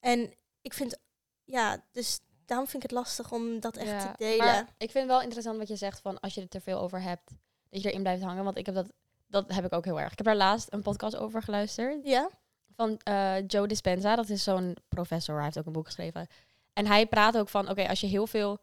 [0.00, 0.98] En ik vind,
[1.46, 4.46] ja, dus daarom vind ik het lastig om dat echt Ja, te delen.
[4.46, 6.78] Maar ik vind het wel interessant wat je zegt van als je er te veel
[6.80, 7.30] over hebt,
[7.70, 8.44] dat je erin blijft hangen.
[8.44, 8.92] Want ik heb dat,
[9.26, 10.10] dat heb ik ook heel erg.
[10.12, 12.04] Ik heb daar laatst een podcast over geluisterd.
[12.06, 12.28] Ja?
[12.74, 14.16] van eh, Joe Dispenza.
[14.16, 15.34] Dat is zo'n professor.
[15.34, 16.26] Hij heeft ook een boek geschreven.
[16.72, 18.58] En hij praat ook van, oké, als je heel veel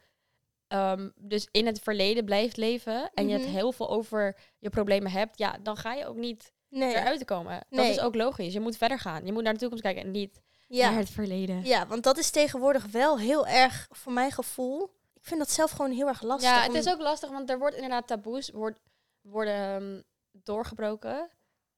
[0.67, 3.51] ehm, dus in het verleden blijft leven en je het Mhm.
[3.51, 6.95] heel veel over je problemen hebt, ja, dan ga je ook niet Nee.
[6.95, 7.65] eruit komen.
[7.69, 8.53] Dat is ook logisch.
[8.53, 9.25] Je moet verder gaan.
[9.25, 10.89] Je moet naar de toekomst kijken en niet Ja.
[10.89, 11.63] naar het verleden.
[11.65, 14.83] Ja, want dat is tegenwoordig wel heel erg, voor mijn gevoel.
[15.13, 16.49] Ik vind dat zelf gewoon heel erg lastig.
[16.49, 18.79] Ja, het om- is ook lastig, want er wordt inderdaad taboes wordt,
[19.21, 21.29] worden ehm, doorgebroken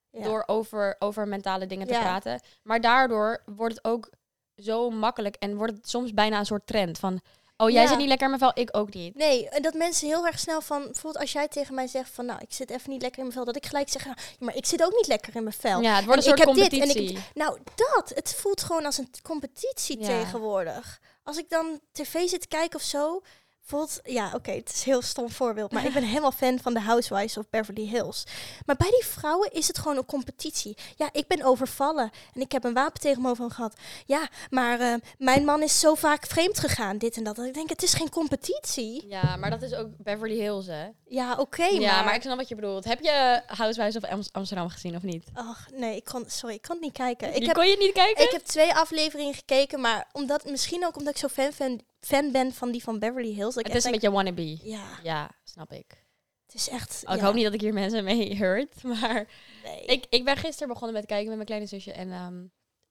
[0.10, 0.24] ja.
[0.24, 2.00] door over, over mentale dingen te Ja.
[2.02, 2.42] praten.
[2.64, 4.10] Maar daardoor wordt het ook
[4.56, 7.22] zo makkelijk en wordt het soms bijna een soort trend van...
[7.58, 7.88] Oh, jij Ja.
[7.88, 9.16] zit niet lekker in mijn vel, ik ook niet.
[9.16, 10.84] Nee, en dat mensen heel erg snel van...
[10.84, 12.26] Bijvoorbeeld als jij tegen mij zegt van...
[12.26, 13.46] Nou, ik zit even niet lekker in mijn vel.
[13.46, 14.06] Dat ik gelijk zeg...
[14.06, 15.82] Nou, maar ik zit ook niet lekker in mijn vel.
[15.82, 18.12] Ja, het wordt En een soort ik heb dit en ik Nou, dat.
[18.16, 20.06] Het voelt gewoon als een competitie Ja.
[20.08, 21.00] tegenwoordig.
[21.24, 23.22] Als ik dan tv zit kijken of zo...
[23.70, 25.72] Bijvoorbeeld, ja, oké, het is een heel stom voorbeeld.
[25.72, 28.24] Maar ik ben helemaal fan van de Housewives of Beverly Hills.
[28.66, 30.78] Maar bij die vrouwen is het gewoon een competitie.
[30.96, 33.74] Ja, ik ben overvallen en ik heb een wapen tegen me over hem gehad.
[34.06, 37.36] Ja, maar eh, mijn man is zo vaak vreemd gegaan, dit en dat.
[37.36, 39.08] Dat ik denk, het is geen competitie.
[39.08, 40.88] Ja, maar dat is ook Beverly Hills, hè?
[41.06, 42.06] Ja, oké, ja, maar...
[42.06, 42.84] maar ik snap wat je bedoelt.
[42.86, 45.26] Heb je Housewives of Am- Amsterdam gezien of niet?
[45.34, 47.32] Ach, nee, ik kon, sorry, ik kon het niet kijken.
[47.32, 48.24] Die Ik heb, kon je niet kijken?
[48.26, 52.32] ik heb twee afleveringen gekeken, maar omdat, misschien ook omdat ik zo fan, fan, fan
[52.32, 53.56] ben van die van Beverly Hills.
[53.56, 54.68] Het is een beetje wannabe.
[54.70, 56.04] Ja, Ja, snap ik.
[56.46, 57.04] het is echt...
[57.06, 58.84] Oh, ik ja, hoop niet dat ik hier mensen mee hurt.
[59.00, 59.28] Maar
[59.64, 59.86] nee.
[59.86, 61.92] ik, ik ben gisteren begonnen met kijken met mijn kleine zusje.
[61.92, 62.44] En ehm,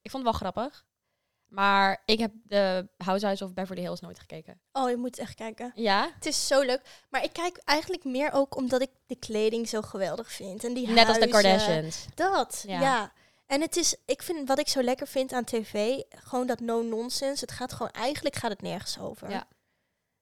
[0.02, 0.84] ik vond het wel grappig.
[1.48, 4.60] Maar ik heb de Housewives of Beverly Hills nooit gekeken.
[4.72, 5.72] Oh, je moet echt kijken.
[5.74, 6.10] Ja?
[6.14, 6.80] Het is zo leuk.
[7.10, 10.64] Maar ik kijk eigenlijk meer ook omdat ik de kleding zo geweldig vind.
[10.64, 11.28] En die Net als de.
[11.28, 12.06] Kardashians.
[12.14, 12.80] Dat, Ja.
[12.80, 13.12] ja.
[13.46, 16.83] En het is, ik vind wat ik zo lekker vind aan tv, gewoon dat no
[16.83, 17.44] nonsense.
[17.44, 19.30] Het gaat gewoon, eigenlijk gaat het nergens over.
[19.30, 19.46] Ja.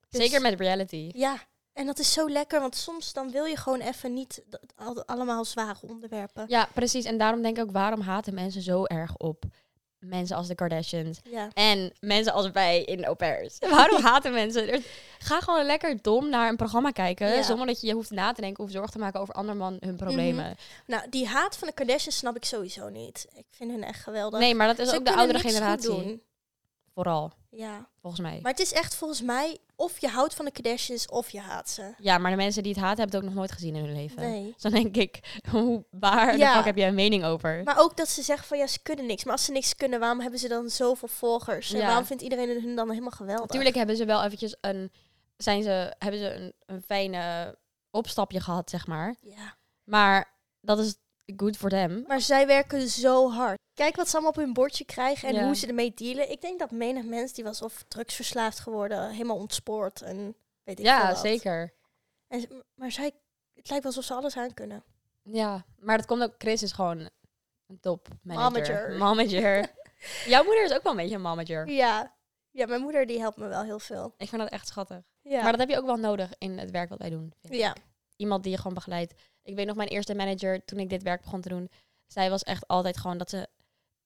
[0.09, 1.11] Dus- Zeker met reality.
[1.13, 1.37] Ja,
[1.73, 4.43] en dat is zo lekker, want soms dan wil je gewoon even niet
[5.05, 6.45] allemaal zware onderwerpen.
[6.47, 7.05] Ja, precies.
[7.05, 9.43] En daarom denk ik ook, waarom haten mensen zo erg op
[10.05, 11.19] mensen als de Kardashians?
[11.23, 11.49] Ja.
[11.53, 13.57] En mensen als wij in au pairs.
[13.69, 14.71] Waarom haten mensen?
[14.71, 14.81] Er-
[15.19, 17.27] Ga gewoon lekker dom naar een programma kijken.
[17.35, 17.41] Ja.
[17.43, 19.95] Zonder dat je je hoeft na te denken of zorgen te maken over anderman hun
[19.95, 20.55] problemen.
[20.85, 23.27] Nou, die haat van de Kardashians snap ik sowieso niet.
[23.35, 24.39] Ik vind hen echt geweldig.
[24.39, 26.21] Nee, maar dat is Ze ook de oudere generatie.
[26.93, 28.39] Vooral, Ja, volgens mij.
[28.41, 31.69] maar het is echt volgens mij of je houdt van de Kardashians of je haat
[31.69, 31.93] ze.
[31.97, 33.93] Ja, maar de mensen die het haten hebben het ook nog nooit gezien in hun
[33.95, 34.21] leven.
[34.21, 34.51] Nee.
[34.53, 35.19] Dus dan denk ik,
[35.51, 36.49] hoe, waar Ja.
[36.49, 37.61] de fuck heb jij een mening over?
[37.63, 39.23] Maar ook dat ze zeggen van ja, ze kunnen niks.
[39.23, 41.71] Maar als ze niks kunnen, waarom hebben ze dan zoveel volgers?
[41.73, 41.85] En Ja.
[41.85, 43.45] waarom vindt iedereen hun dan helemaal geweldig?
[43.47, 44.91] Natuurlijk hebben ze wel eventjes een,
[45.37, 47.55] zijn ze, hebben ze een, een fijne
[47.91, 49.15] opstapje gehad, zeg maar.
[49.21, 49.55] Ja.
[49.83, 52.03] Maar dat is good voor them.
[52.07, 53.57] Maar zij werken zo hard.
[53.73, 55.45] Kijk wat ze allemaal op hun bordje krijgen en Ja.
[55.45, 56.31] hoe ze ermee dealen.
[56.31, 60.85] Ik denk dat menig mens die was of drugsverslaafd geworden, helemaal ontspoord en weet ik
[60.85, 61.73] veel Ja, zeker.
[62.27, 63.11] En, maar zij,
[63.53, 64.83] het lijkt wel alsof ze alles aan kunnen.
[65.23, 67.09] Ja, maar dat komt ook, Chris is gewoon
[67.67, 68.97] een top manager.
[68.97, 69.71] Momager.
[70.25, 71.67] Jouw moeder is ook wel een beetje een manager.
[71.69, 72.15] Ja.
[72.51, 74.13] Ja, mijn moeder die helpt me wel heel veel.
[74.17, 75.01] Ik vind dat echt schattig.
[75.21, 75.41] Ja.
[75.41, 77.33] Maar dat heb je ook wel nodig in het werk wat wij doen.
[77.41, 77.73] vind ik.
[78.23, 79.13] Iemand die je gewoon begeleidt.
[79.43, 81.69] Ik weet nog, mijn eerste manager, toen ik dit werk begon te doen,
[82.07, 83.47] zij was echt altijd gewoon dat ze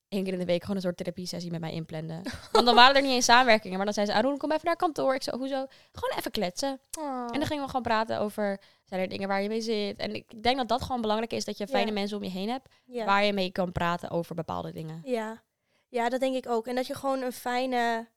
[0.09, 2.21] één keer in de week gewoon een soort therapie-sessie met mij inplande.
[2.51, 4.75] Want dan waren er niet eens samenwerkingen, maar dan zei ze, Arun, kom even naar
[4.75, 5.15] kantoor.
[5.15, 5.65] Ik zo, hoezo?
[5.91, 6.79] Gewoon even kletsen.
[6.99, 7.21] Oh.
[7.31, 9.97] En dan gingen we gewoon praten over, zijn er dingen waar je mee zit?
[9.99, 11.73] En ik denk dat dat gewoon belangrijk is, dat je Ja.
[11.73, 13.05] fijne mensen om je heen hebt, ja.
[13.05, 15.01] waar je mee kan praten over bepaalde dingen.
[15.05, 15.45] ja.
[15.89, 16.67] Ja, dat denk ik ook.
[16.67, 18.07] En dat je gewoon een fijne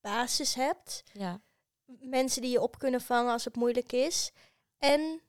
[0.00, 1.02] basis hebt.
[1.12, 1.40] Ja,
[2.00, 4.30] Mensen die je op kunnen vangen als het moeilijk is.
[4.78, 5.20] En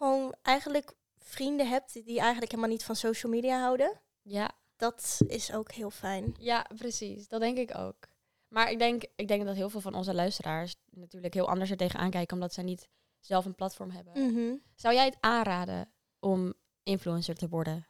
[0.00, 4.00] gewoon eigenlijk vrienden hebt die eigenlijk helemaal niet van social media houden.
[4.22, 6.34] ja, Dat is ook heel fijn.
[6.38, 7.28] ja, precies.
[7.28, 8.08] Dat denk ik ook.
[8.48, 11.76] Maar ik denk, ik denk dat heel veel van onze luisteraars natuurlijk heel anders er
[11.76, 12.88] tegenaan kijken, omdat zij niet
[13.20, 14.32] zelf een platform hebben.
[14.32, 14.54] Mhm.
[14.74, 17.86] Zou jij het aanraden om influencer te worden?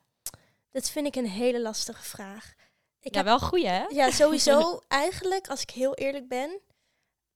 [0.70, 2.55] Dat vind ik een hele lastige vraag.
[3.01, 3.85] Ik ja, heb, wel goed hè?
[3.88, 6.61] ja, sowieso eigenlijk, als ik heel eerlijk ben,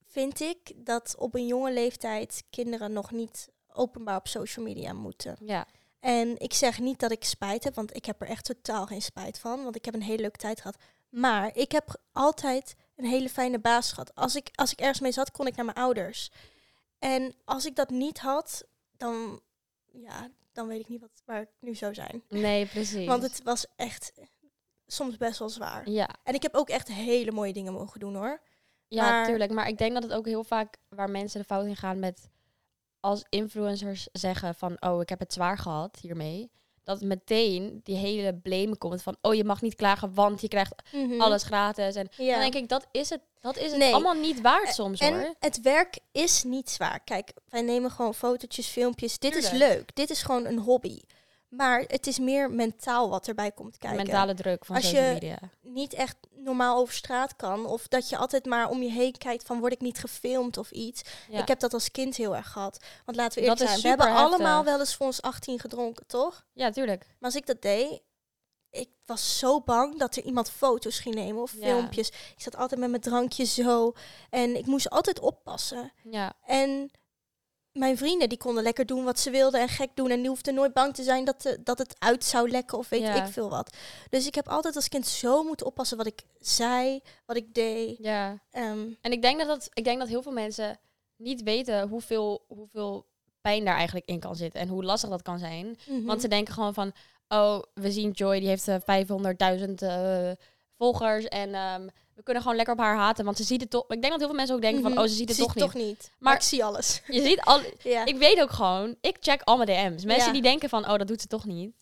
[0.05, 5.37] vind ik dat op een jonge leeftijd kinderen nog niet openbaar op social media moeten.
[5.41, 5.67] Ja,
[6.01, 9.03] En ik zeg niet dat ik spijt heb, want ik heb er echt totaal geen
[9.03, 9.63] spijt van.
[9.63, 10.77] Want ik heb een hele leuke tijd gehad.
[11.09, 14.15] Maar ik heb altijd een hele fijne baas gehad.
[14.15, 16.31] Als ik, als ik ergens mee zat, kon ik naar mijn ouders.
[16.99, 18.65] En als ik dat niet had,
[18.97, 19.41] dan,
[19.93, 22.23] ja, dan weet ik niet wat, waar ik nu zou zijn.
[22.29, 23.07] nee, precies.
[23.07, 24.13] Want het was echt
[24.87, 25.91] soms best wel zwaar.
[25.91, 28.41] Ja, En ik heb ook echt hele mooie dingen mogen doen hoor.
[28.89, 29.51] ja Maar- tuurlijk.
[29.53, 32.29] Maar ik denk dat het ook heel vaak waar mensen de fout in gaan met
[33.05, 36.51] als influencers zeggen van oh, ik heb het zwaar gehad hiermee.
[36.85, 40.75] Dat meteen die hele blame komt van oh, je mag niet klagen, want je krijgt
[41.19, 41.95] alles gratis.
[41.95, 42.33] En Ja.
[42.33, 43.93] dan denk ik, dat is het, dat is het Nee.
[43.93, 45.35] allemaal niet waard soms En hoor.
[45.39, 47.01] het werk is niet zwaar.
[47.01, 49.19] Kijk, wij nemen gewoon fotootjes, filmpjes.
[49.19, 49.95] Dit is leuk.
[49.97, 50.99] Dit is gewoon een hobby.
[51.57, 53.97] Maar het is meer mentaal wat erbij komt kijken.
[53.99, 55.39] mentale druk van Als social je- media.
[55.63, 57.67] Niet echt normaal over straat kan.
[57.67, 60.71] Of dat je altijd maar om je heen kijkt van word ik niet gefilmd of
[60.71, 61.03] iets.
[61.29, 61.41] Ja.
[61.41, 62.85] Ik heb dat als kind heel erg gehad.
[63.05, 63.81] Want laten we eerlijk zijn.
[63.81, 64.25] We hebben heftig.
[64.25, 66.45] allemaal wel eens voor ons 18 gedronken, toch?
[66.53, 67.01] ja, tuurlijk.
[67.07, 68.01] Maar als ik dat deed,
[68.71, 71.59] ik was zo bang dat er iemand foto's ging nemen of Ja.
[71.67, 72.09] filmpjes.
[72.09, 73.93] Ik zat altijd met mijn drankje zo.
[74.31, 75.93] En ik moest altijd oppassen.
[76.11, 76.91] Ja, En
[77.75, 80.11] mijn vrienden die konden lekker doen wat ze wilden en gek doen.
[80.11, 82.89] En die hoefden nooit bang te zijn dat, de, dat het uit zou lekken of
[82.89, 83.25] weet Ja.
[83.25, 83.77] ik veel wat.
[84.11, 87.97] Dus ik heb altijd als kind zo moeten oppassen wat ik zei, wat ik deed.
[87.99, 88.39] ja.
[88.51, 90.79] Ehm, En ik denk dat, dat, ik denk dat heel veel mensen
[91.17, 93.07] niet weten hoeveel, hoeveel
[93.41, 94.61] pijn daar eigenlijk in kan zitten.
[94.61, 95.77] En hoe lastig dat kan zijn.
[95.89, 96.05] mhm.
[96.05, 96.93] Want ze denken gewoon van,
[97.29, 98.77] oh, we zien Joy, die heeft eh,
[99.59, 100.31] 500.000 eh,
[100.79, 101.25] volgers.
[101.25, 103.25] En ehm, we kunnen gewoon lekker op haar haten.
[103.25, 103.83] Want ze ziet het toch.
[103.83, 104.93] Ik denk dat heel veel mensen ook denken Mhm.
[104.93, 105.73] van, oh, ze ziet het Zie toch, ik niet.
[105.73, 105.99] toch niet.
[106.01, 107.03] Maar, Maar- ik zie alles.
[107.07, 107.61] Je ziet al.
[107.83, 108.05] Ja.
[108.05, 110.05] Ik weet ook gewoon, ik check al mijn DM's.
[110.05, 110.33] Mensen Ja.
[110.33, 111.73] die denken van, oh, dat doet ze toch niet.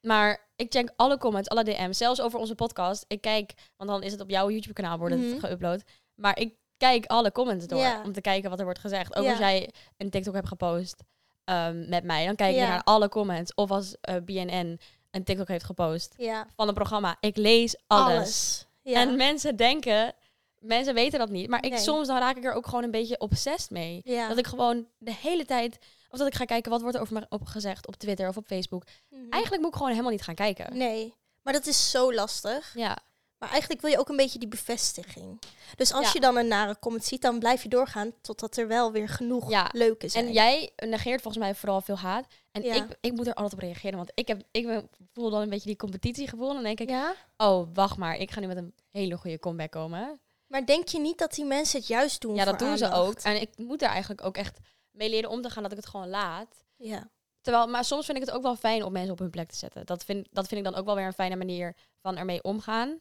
[0.00, 3.04] Maar ik check alle comments, alle DM's, zelfs over onze podcast.
[3.08, 5.46] Ik kijk, want dan is het op jouw YouTube-kanaal wordt het Mhm.
[5.46, 5.88] geüpload.
[6.14, 8.02] Maar ik kijk alle comments door Ja.
[8.04, 9.16] om te kijken wat er wordt gezegd.
[9.16, 11.02] Ook als jij een TikTok hebt gepost
[11.44, 12.68] ehm, met mij, dan kijk ik Ja.
[12.68, 13.54] naar alle comments.
[13.54, 14.80] Of als eh, BNN
[15.10, 16.14] een TikTok heeft gepost
[16.56, 17.16] van een programma.
[17.20, 18.14] Ik lees alles.
[18.16, 18.66] Alles.
[18.84, 19.00] Ja.
[19.00, 20.14] En mensen denken,
[20.58, 21.48] mensen weten dat niet.
[21.48, 21.80] Maar ik Nee.
[21.80, 24.00] soms dan raak ik er ook gewoon een beetje obsessed mee.
[24.04, 24.28] ja.
[24.28, 25.78] Dat ik gewoon de hele tijd,
[26.10, 28.36] of dat ik ga kijken wat wordt er over me op gezegd op Twitter of
[28.36, 28.84] op Facebook.
[29.10, 29.20] Mhm.
[29.30, 30.76] Eigenlijk moet ik gewoon helemaal niet gaan kijken.
[30.76, 31.14] Nee.
[31.42, 32.72] Maar dat is zo lastig.
[32.76, 32.98] Ja,
[33.44, 35.40] Maar eigenlijk wil je ook een beetje die bevestiging.
[35.76, 36.10] Dus als Ja.
[36.12, 39.50] je dan een nare comment ziet, dan blijf je doorgaan totdat er wel weer genoeg
[39.50, 40.26] Ja, leuke zijn.
[40.26, 42.26] En jij negeert volgens mij vooral veel haat.
[42.52, 42.74] En Ja.
[42.74, 43.96] ik, ik moet er altijd op reageren.
[43.96, 46.48] Want ik, heb, ik voel dan een beetje die competitiegevoel.
[46.48, 46.90] En dan denk ik,
[47.36, 48.16] oh, wacht maar.
[48.16, 50.20] Ik ga nu met een hele goede comeback komen.
[50.46, 53.18] Maar denk je niet dat die mensen het juist doen Ja, dat doen ze ook.
[53.18, 54.58] En ik moet er eigenlijk ook echt
[54.90, 56.64] mee leren om te gaan dat ik het gewoon laat.
[56.76, 57.10] Ja.
[57.40, 59.56] Terwijl, maar soms vind ik het ook wel fijn om mensen op hun plek te
[59.56, 59.86] zetten.
[59.86, 63.00] Dat vind, dat vind ik dan ook wel weer een fijne manier van ermee omgaan.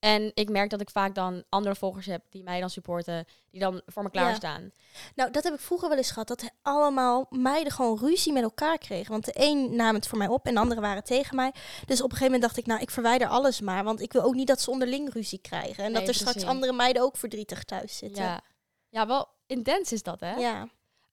[0.00, 3.60] En ik merk dat ik vaak dan andere volgers heb die mij dan supporten, die
[3.60, 4.72] dan voor me klaarstaan.
[5.14, 6.28] Nou, dat heb ik vroeger wel eens gehad.
[6.28, 9.10] Dat allemaal meiden gewoon ruzie met elkaar kregen.
[9.10, 11.52] Want de een nam het voor mij op en de andere waren tegen mij.
[11.86, 13.84] Dus op een gegeven moment dacht ik, nou, ik verwijder alles maar.
[13.84, 15.84] Want ik wil ook niet dat ze onderling ruzie krijgen.
[15.84, 16.50] En Nee, dat er straks precies.
[16.50, 18.24] andere meiden ook verdrietig thuis zitten.
[18.24, 18.40] Ja.
[18.88, 20.34] ja, wel intens is dat, hè?
[20.34, 20.68] Ja.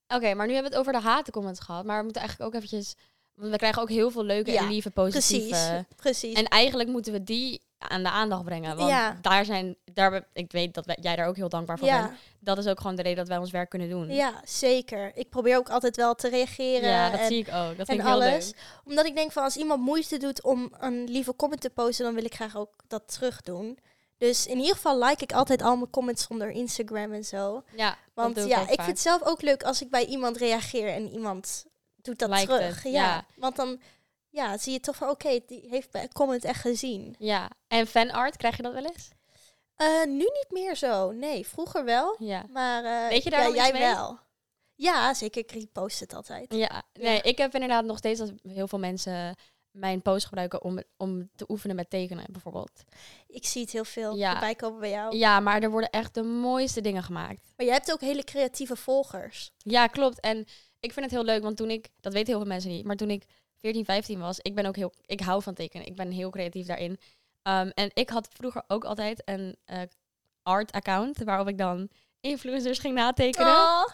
[0.07, 1.85] Oké, maar nu hebben we het over de hatencomments gehad.
[1.85, 2.95] Maar we moeten eigenlijk ook eventjes...
[3.33, 5.49] Want we krijgen ook heel veel leuke Ja, en lieve, positieve...
[5.49, 5.95] precies.
[5.95, 6.33] Precies.
[6.33, 8.75] En eigenlijk moeten we die aan de aandacht brengen.
[8.77, 9.17] Want Ja.
[9.21, 9.75] daar zijn...
[9.93, 11.99] Daar, ik weet dat wij- jij daar ook heel dankbaar voor bent.
[12.09, 14.09] ja, Dat is ook gewoon de reden dat wij ons werk kunnen doen.
[14.13, 15.11] ja, zeker.
[15.15, 16.89] Ik probeer ook altijd wel te reageren.
[16.89, 17.77] Ja, dat en, zie ik ook.
[17.77, 18.45] Dat vind ik heel alles.
[18.45, 18.55] leuk.
[18.85, 22.13] Omdat ik denk van als iemand moeite doet om een lieve comment te posten, dan
[22.13, 23.77] wil ik graag ook dat terug doen.
[24.17, 27.63] Dus in ieder geval like ik altijd al mijn comments onder Instagram en zo.
[27.75, 30.87] Ja, Want dat ja, ik vind het zelf ook leuk als ik bij iemand reageer
[30.87, 32.83] en iemand doet dat terug.
[32.83, 33.25] ja.
[33.35, 33.79] Want dan
[34.37, 37.15] ja, zie je toch van oké, die heeft comment echt gezien.
[37.19, 39.09] Ja, en fanart, krijg je dat wel eens?
[39.75, 41.11] Eh, nu niet meer zo.
[41.11, 42.15] Nee, vroeger wel.
[42.19, 42.45] Ja.
[42.49, 43.81] Maar eh, Weet je daar ja, jij mee?
[43.81, 44.19] wel.
[44.75, 45.41] Ja, zeker.
[45.41, 46.53] Ik repost het altijd.
[46.53, 47.23] Ja, nee, Ja.
[47.23, 49.35] ik heb inderdaad nog steeds dat heel veel mensen
[49.71, 52.71] mijn post gebruiken om, om te oefenen met tekenen, bijvoorbeeld.
[53.27, 54.31] Ik zie het heel veel Ja.
[54.31, 55.17] voorbij komen bij jou.
[55.17, 57.41] Ja, maar er worden echt de mooiste dingen gemaakt.
[57.55, 59.51] Maar jij hebt ook hele creatieve volgers.
[59.57, 60.19] Ja, klopt.
[60.19, 60.39] En
[60.79, 62.95] ik vind het heel leuk, want toen ik, dat weten heel veel mensen niet, maar
[62.95, 63.23] toen ik
[63.59, 65.87] 14, 15 was, ik ben ook heel, ik hou van tekenen.
[65.87, 66.99] Ik ben heel creatief daarin.
[67.41, 69.81] Ehm, en ik had vroeger ook altijd een eh,
[70.43, 71.89] art account, waarop ik dan
[72.19, 73.47] influencers ging natekenen.
[73.47, 73.87] Oh.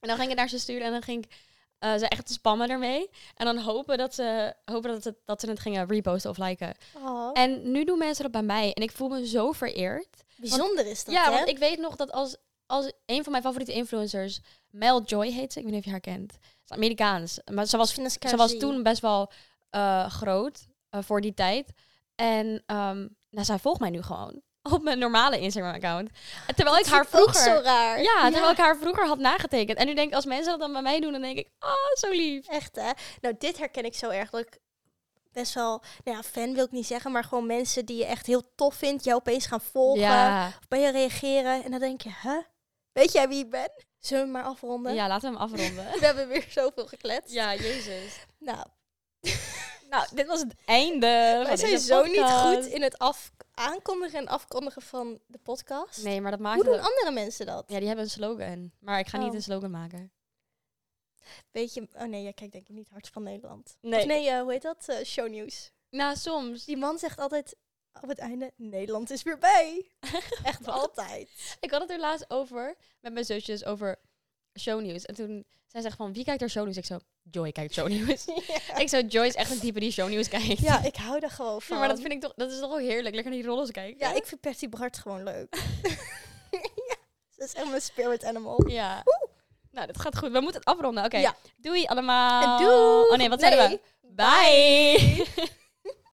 [0.00, 1.30] En dan ging ik naar ze sturen en dan ging ik
[1.78, 3.10] eh, ze echt spammen ermee.
[3.34, 6.74] En dan hopen dat ze, hopen dat, ze, dat ze het gingen reposten of liken.
[6.96, 7.30] Oh.
[7.32, 8.72] En nu doen mensen dat bij mij.
[8.72, 10.24] En ik voel me zo vereerd.
[10.36, 11.30] Bijzonder is dat, ja, hè?
[11.30, 12.36] want ik weet nog dat als,
[12.68, 15.90] als een van mijn favoriete influencers, Mel Joy heet ze, ik weet niet of je
[15.90, 16.32] haar kent.
[16.32, 17.40] Ze is Amerikaans.
[17.52, 19.30] Maar ze was, ze was toen best wel
[19.70, 21.72] eh, groot eh, voor die tijd.
[22.14, 24.40] En ehm, nou, zij volgt mij nu gewoon
[24.74, 26.10] op mijn normale Instagram-account.
[26.56, 27.42] Terwijl ik Dat haar ik vroeger...
[27.42, 28.02] zo raar.
[28.02, 29.78] Ja, terwijl ik haar vroeger had nagetekend.
[29.78, 31.70] En nu denk ik, als mensen dat dan bij mij doen, dan denk ik, ah,
[31.94, 32.46] zo lief.
[32.48, 32.90] Echt, hè?
[33.20, 34.30] Nou, dit herken ik zo erg.
[34.30, 34.58] Dat ik
[35.32, 38.26] best wel, nou ja, fan wil ik niet zeggen, maar gewoon mensen die je echt
[38.26, 40.46] heel tof vindt, jou opeens gaan volgen, Ja.
[40.46, 41.64] of bij je reageren.
[41.64, 42.38] En dan denk je, hè?
[42.98, 43.70] Weet jij wie ik ben?
[43.98, 44.94] Zullen we maar afronden?
[44.94, 45.84] ja, laten we hem afronden.
[46.00, 47.32] We hebben weer zoveel gekletst.
[47.32, 48.26] ja, jezus.
[48.38, 48.66] Nou,
[49.90, 51.06] Nou, dit was het einde
[51.46, 56.02] wij zijn zo niet goed in het af aankondigen en afkondigen van de podcast.
[56.02, 57.64] Nee, maar dat maakt Hoe doen andere mensen dat?
[57.66, 58.72] Ja, die hebben een slogan.
[58.80, 59.34] Maar ik ga niet Oh.
[59.34, 60.12] een slogan maken.
[61.50, 63.76] Weet je, oh nee, jij kijkt denk ik niet Hart van Nederland.
[63.80, 64.00] Nee.
[64.00, 64.88] Of nee, eh, hoe heet dat?
[64.88, 65.72] Eh, shownieuws.
[65.90, 66.64] Nou, soms.
[66.64, 67.56] Die man zegt altijd
[68.02, 69.90] op het einde, Nederland is weer bij.
[70.42, 71.56] Echt altijd.
[71.60, 73.96] Ik had het er laatst over met mijn zusjes over
[74.58, 75.04] shownieuws.
[75.04, 76.76] En toen zij zegt van, wie kijkt er shownieuws?
[76.76, 76.98] Ik zo,
[77.30, 78.24] Joy kijkt shownieuws.
[78.82, 80.58] ik zo, Joy is echt een type die shownieuws kijkt.
[80.58, 81.76] Ja, ik hou daar gewoon van.
[81.76, 83.14] Ja, maar dat vind ik toch, dat is toch ook heerlijk.
[83.14, 83.98] Lekker naar die rollen kijken.
[83.98, 85.54] Ja, ik vind Patty Bart gewoon leuk.
[86.88, 86.96] ja,
[87.28, 88.68] ze is echt mijn spirit animal.
[88.68, 89.04] Ja.
[89.70, 90.32] Nou, dat gaat goed.
[90.32, 91.04] We moeten het afronden.
[91.04, 91.18] Oké.
[91.18, 91.36] Ja.
[91.56, 92.58] Doei allemaal.
[92.58, 93.10] Doei.
[93.10, 93.68] Oh nee, wat zeiden we?
[93.68, 93.86] Nee.
[94.14, 95.56] Bye.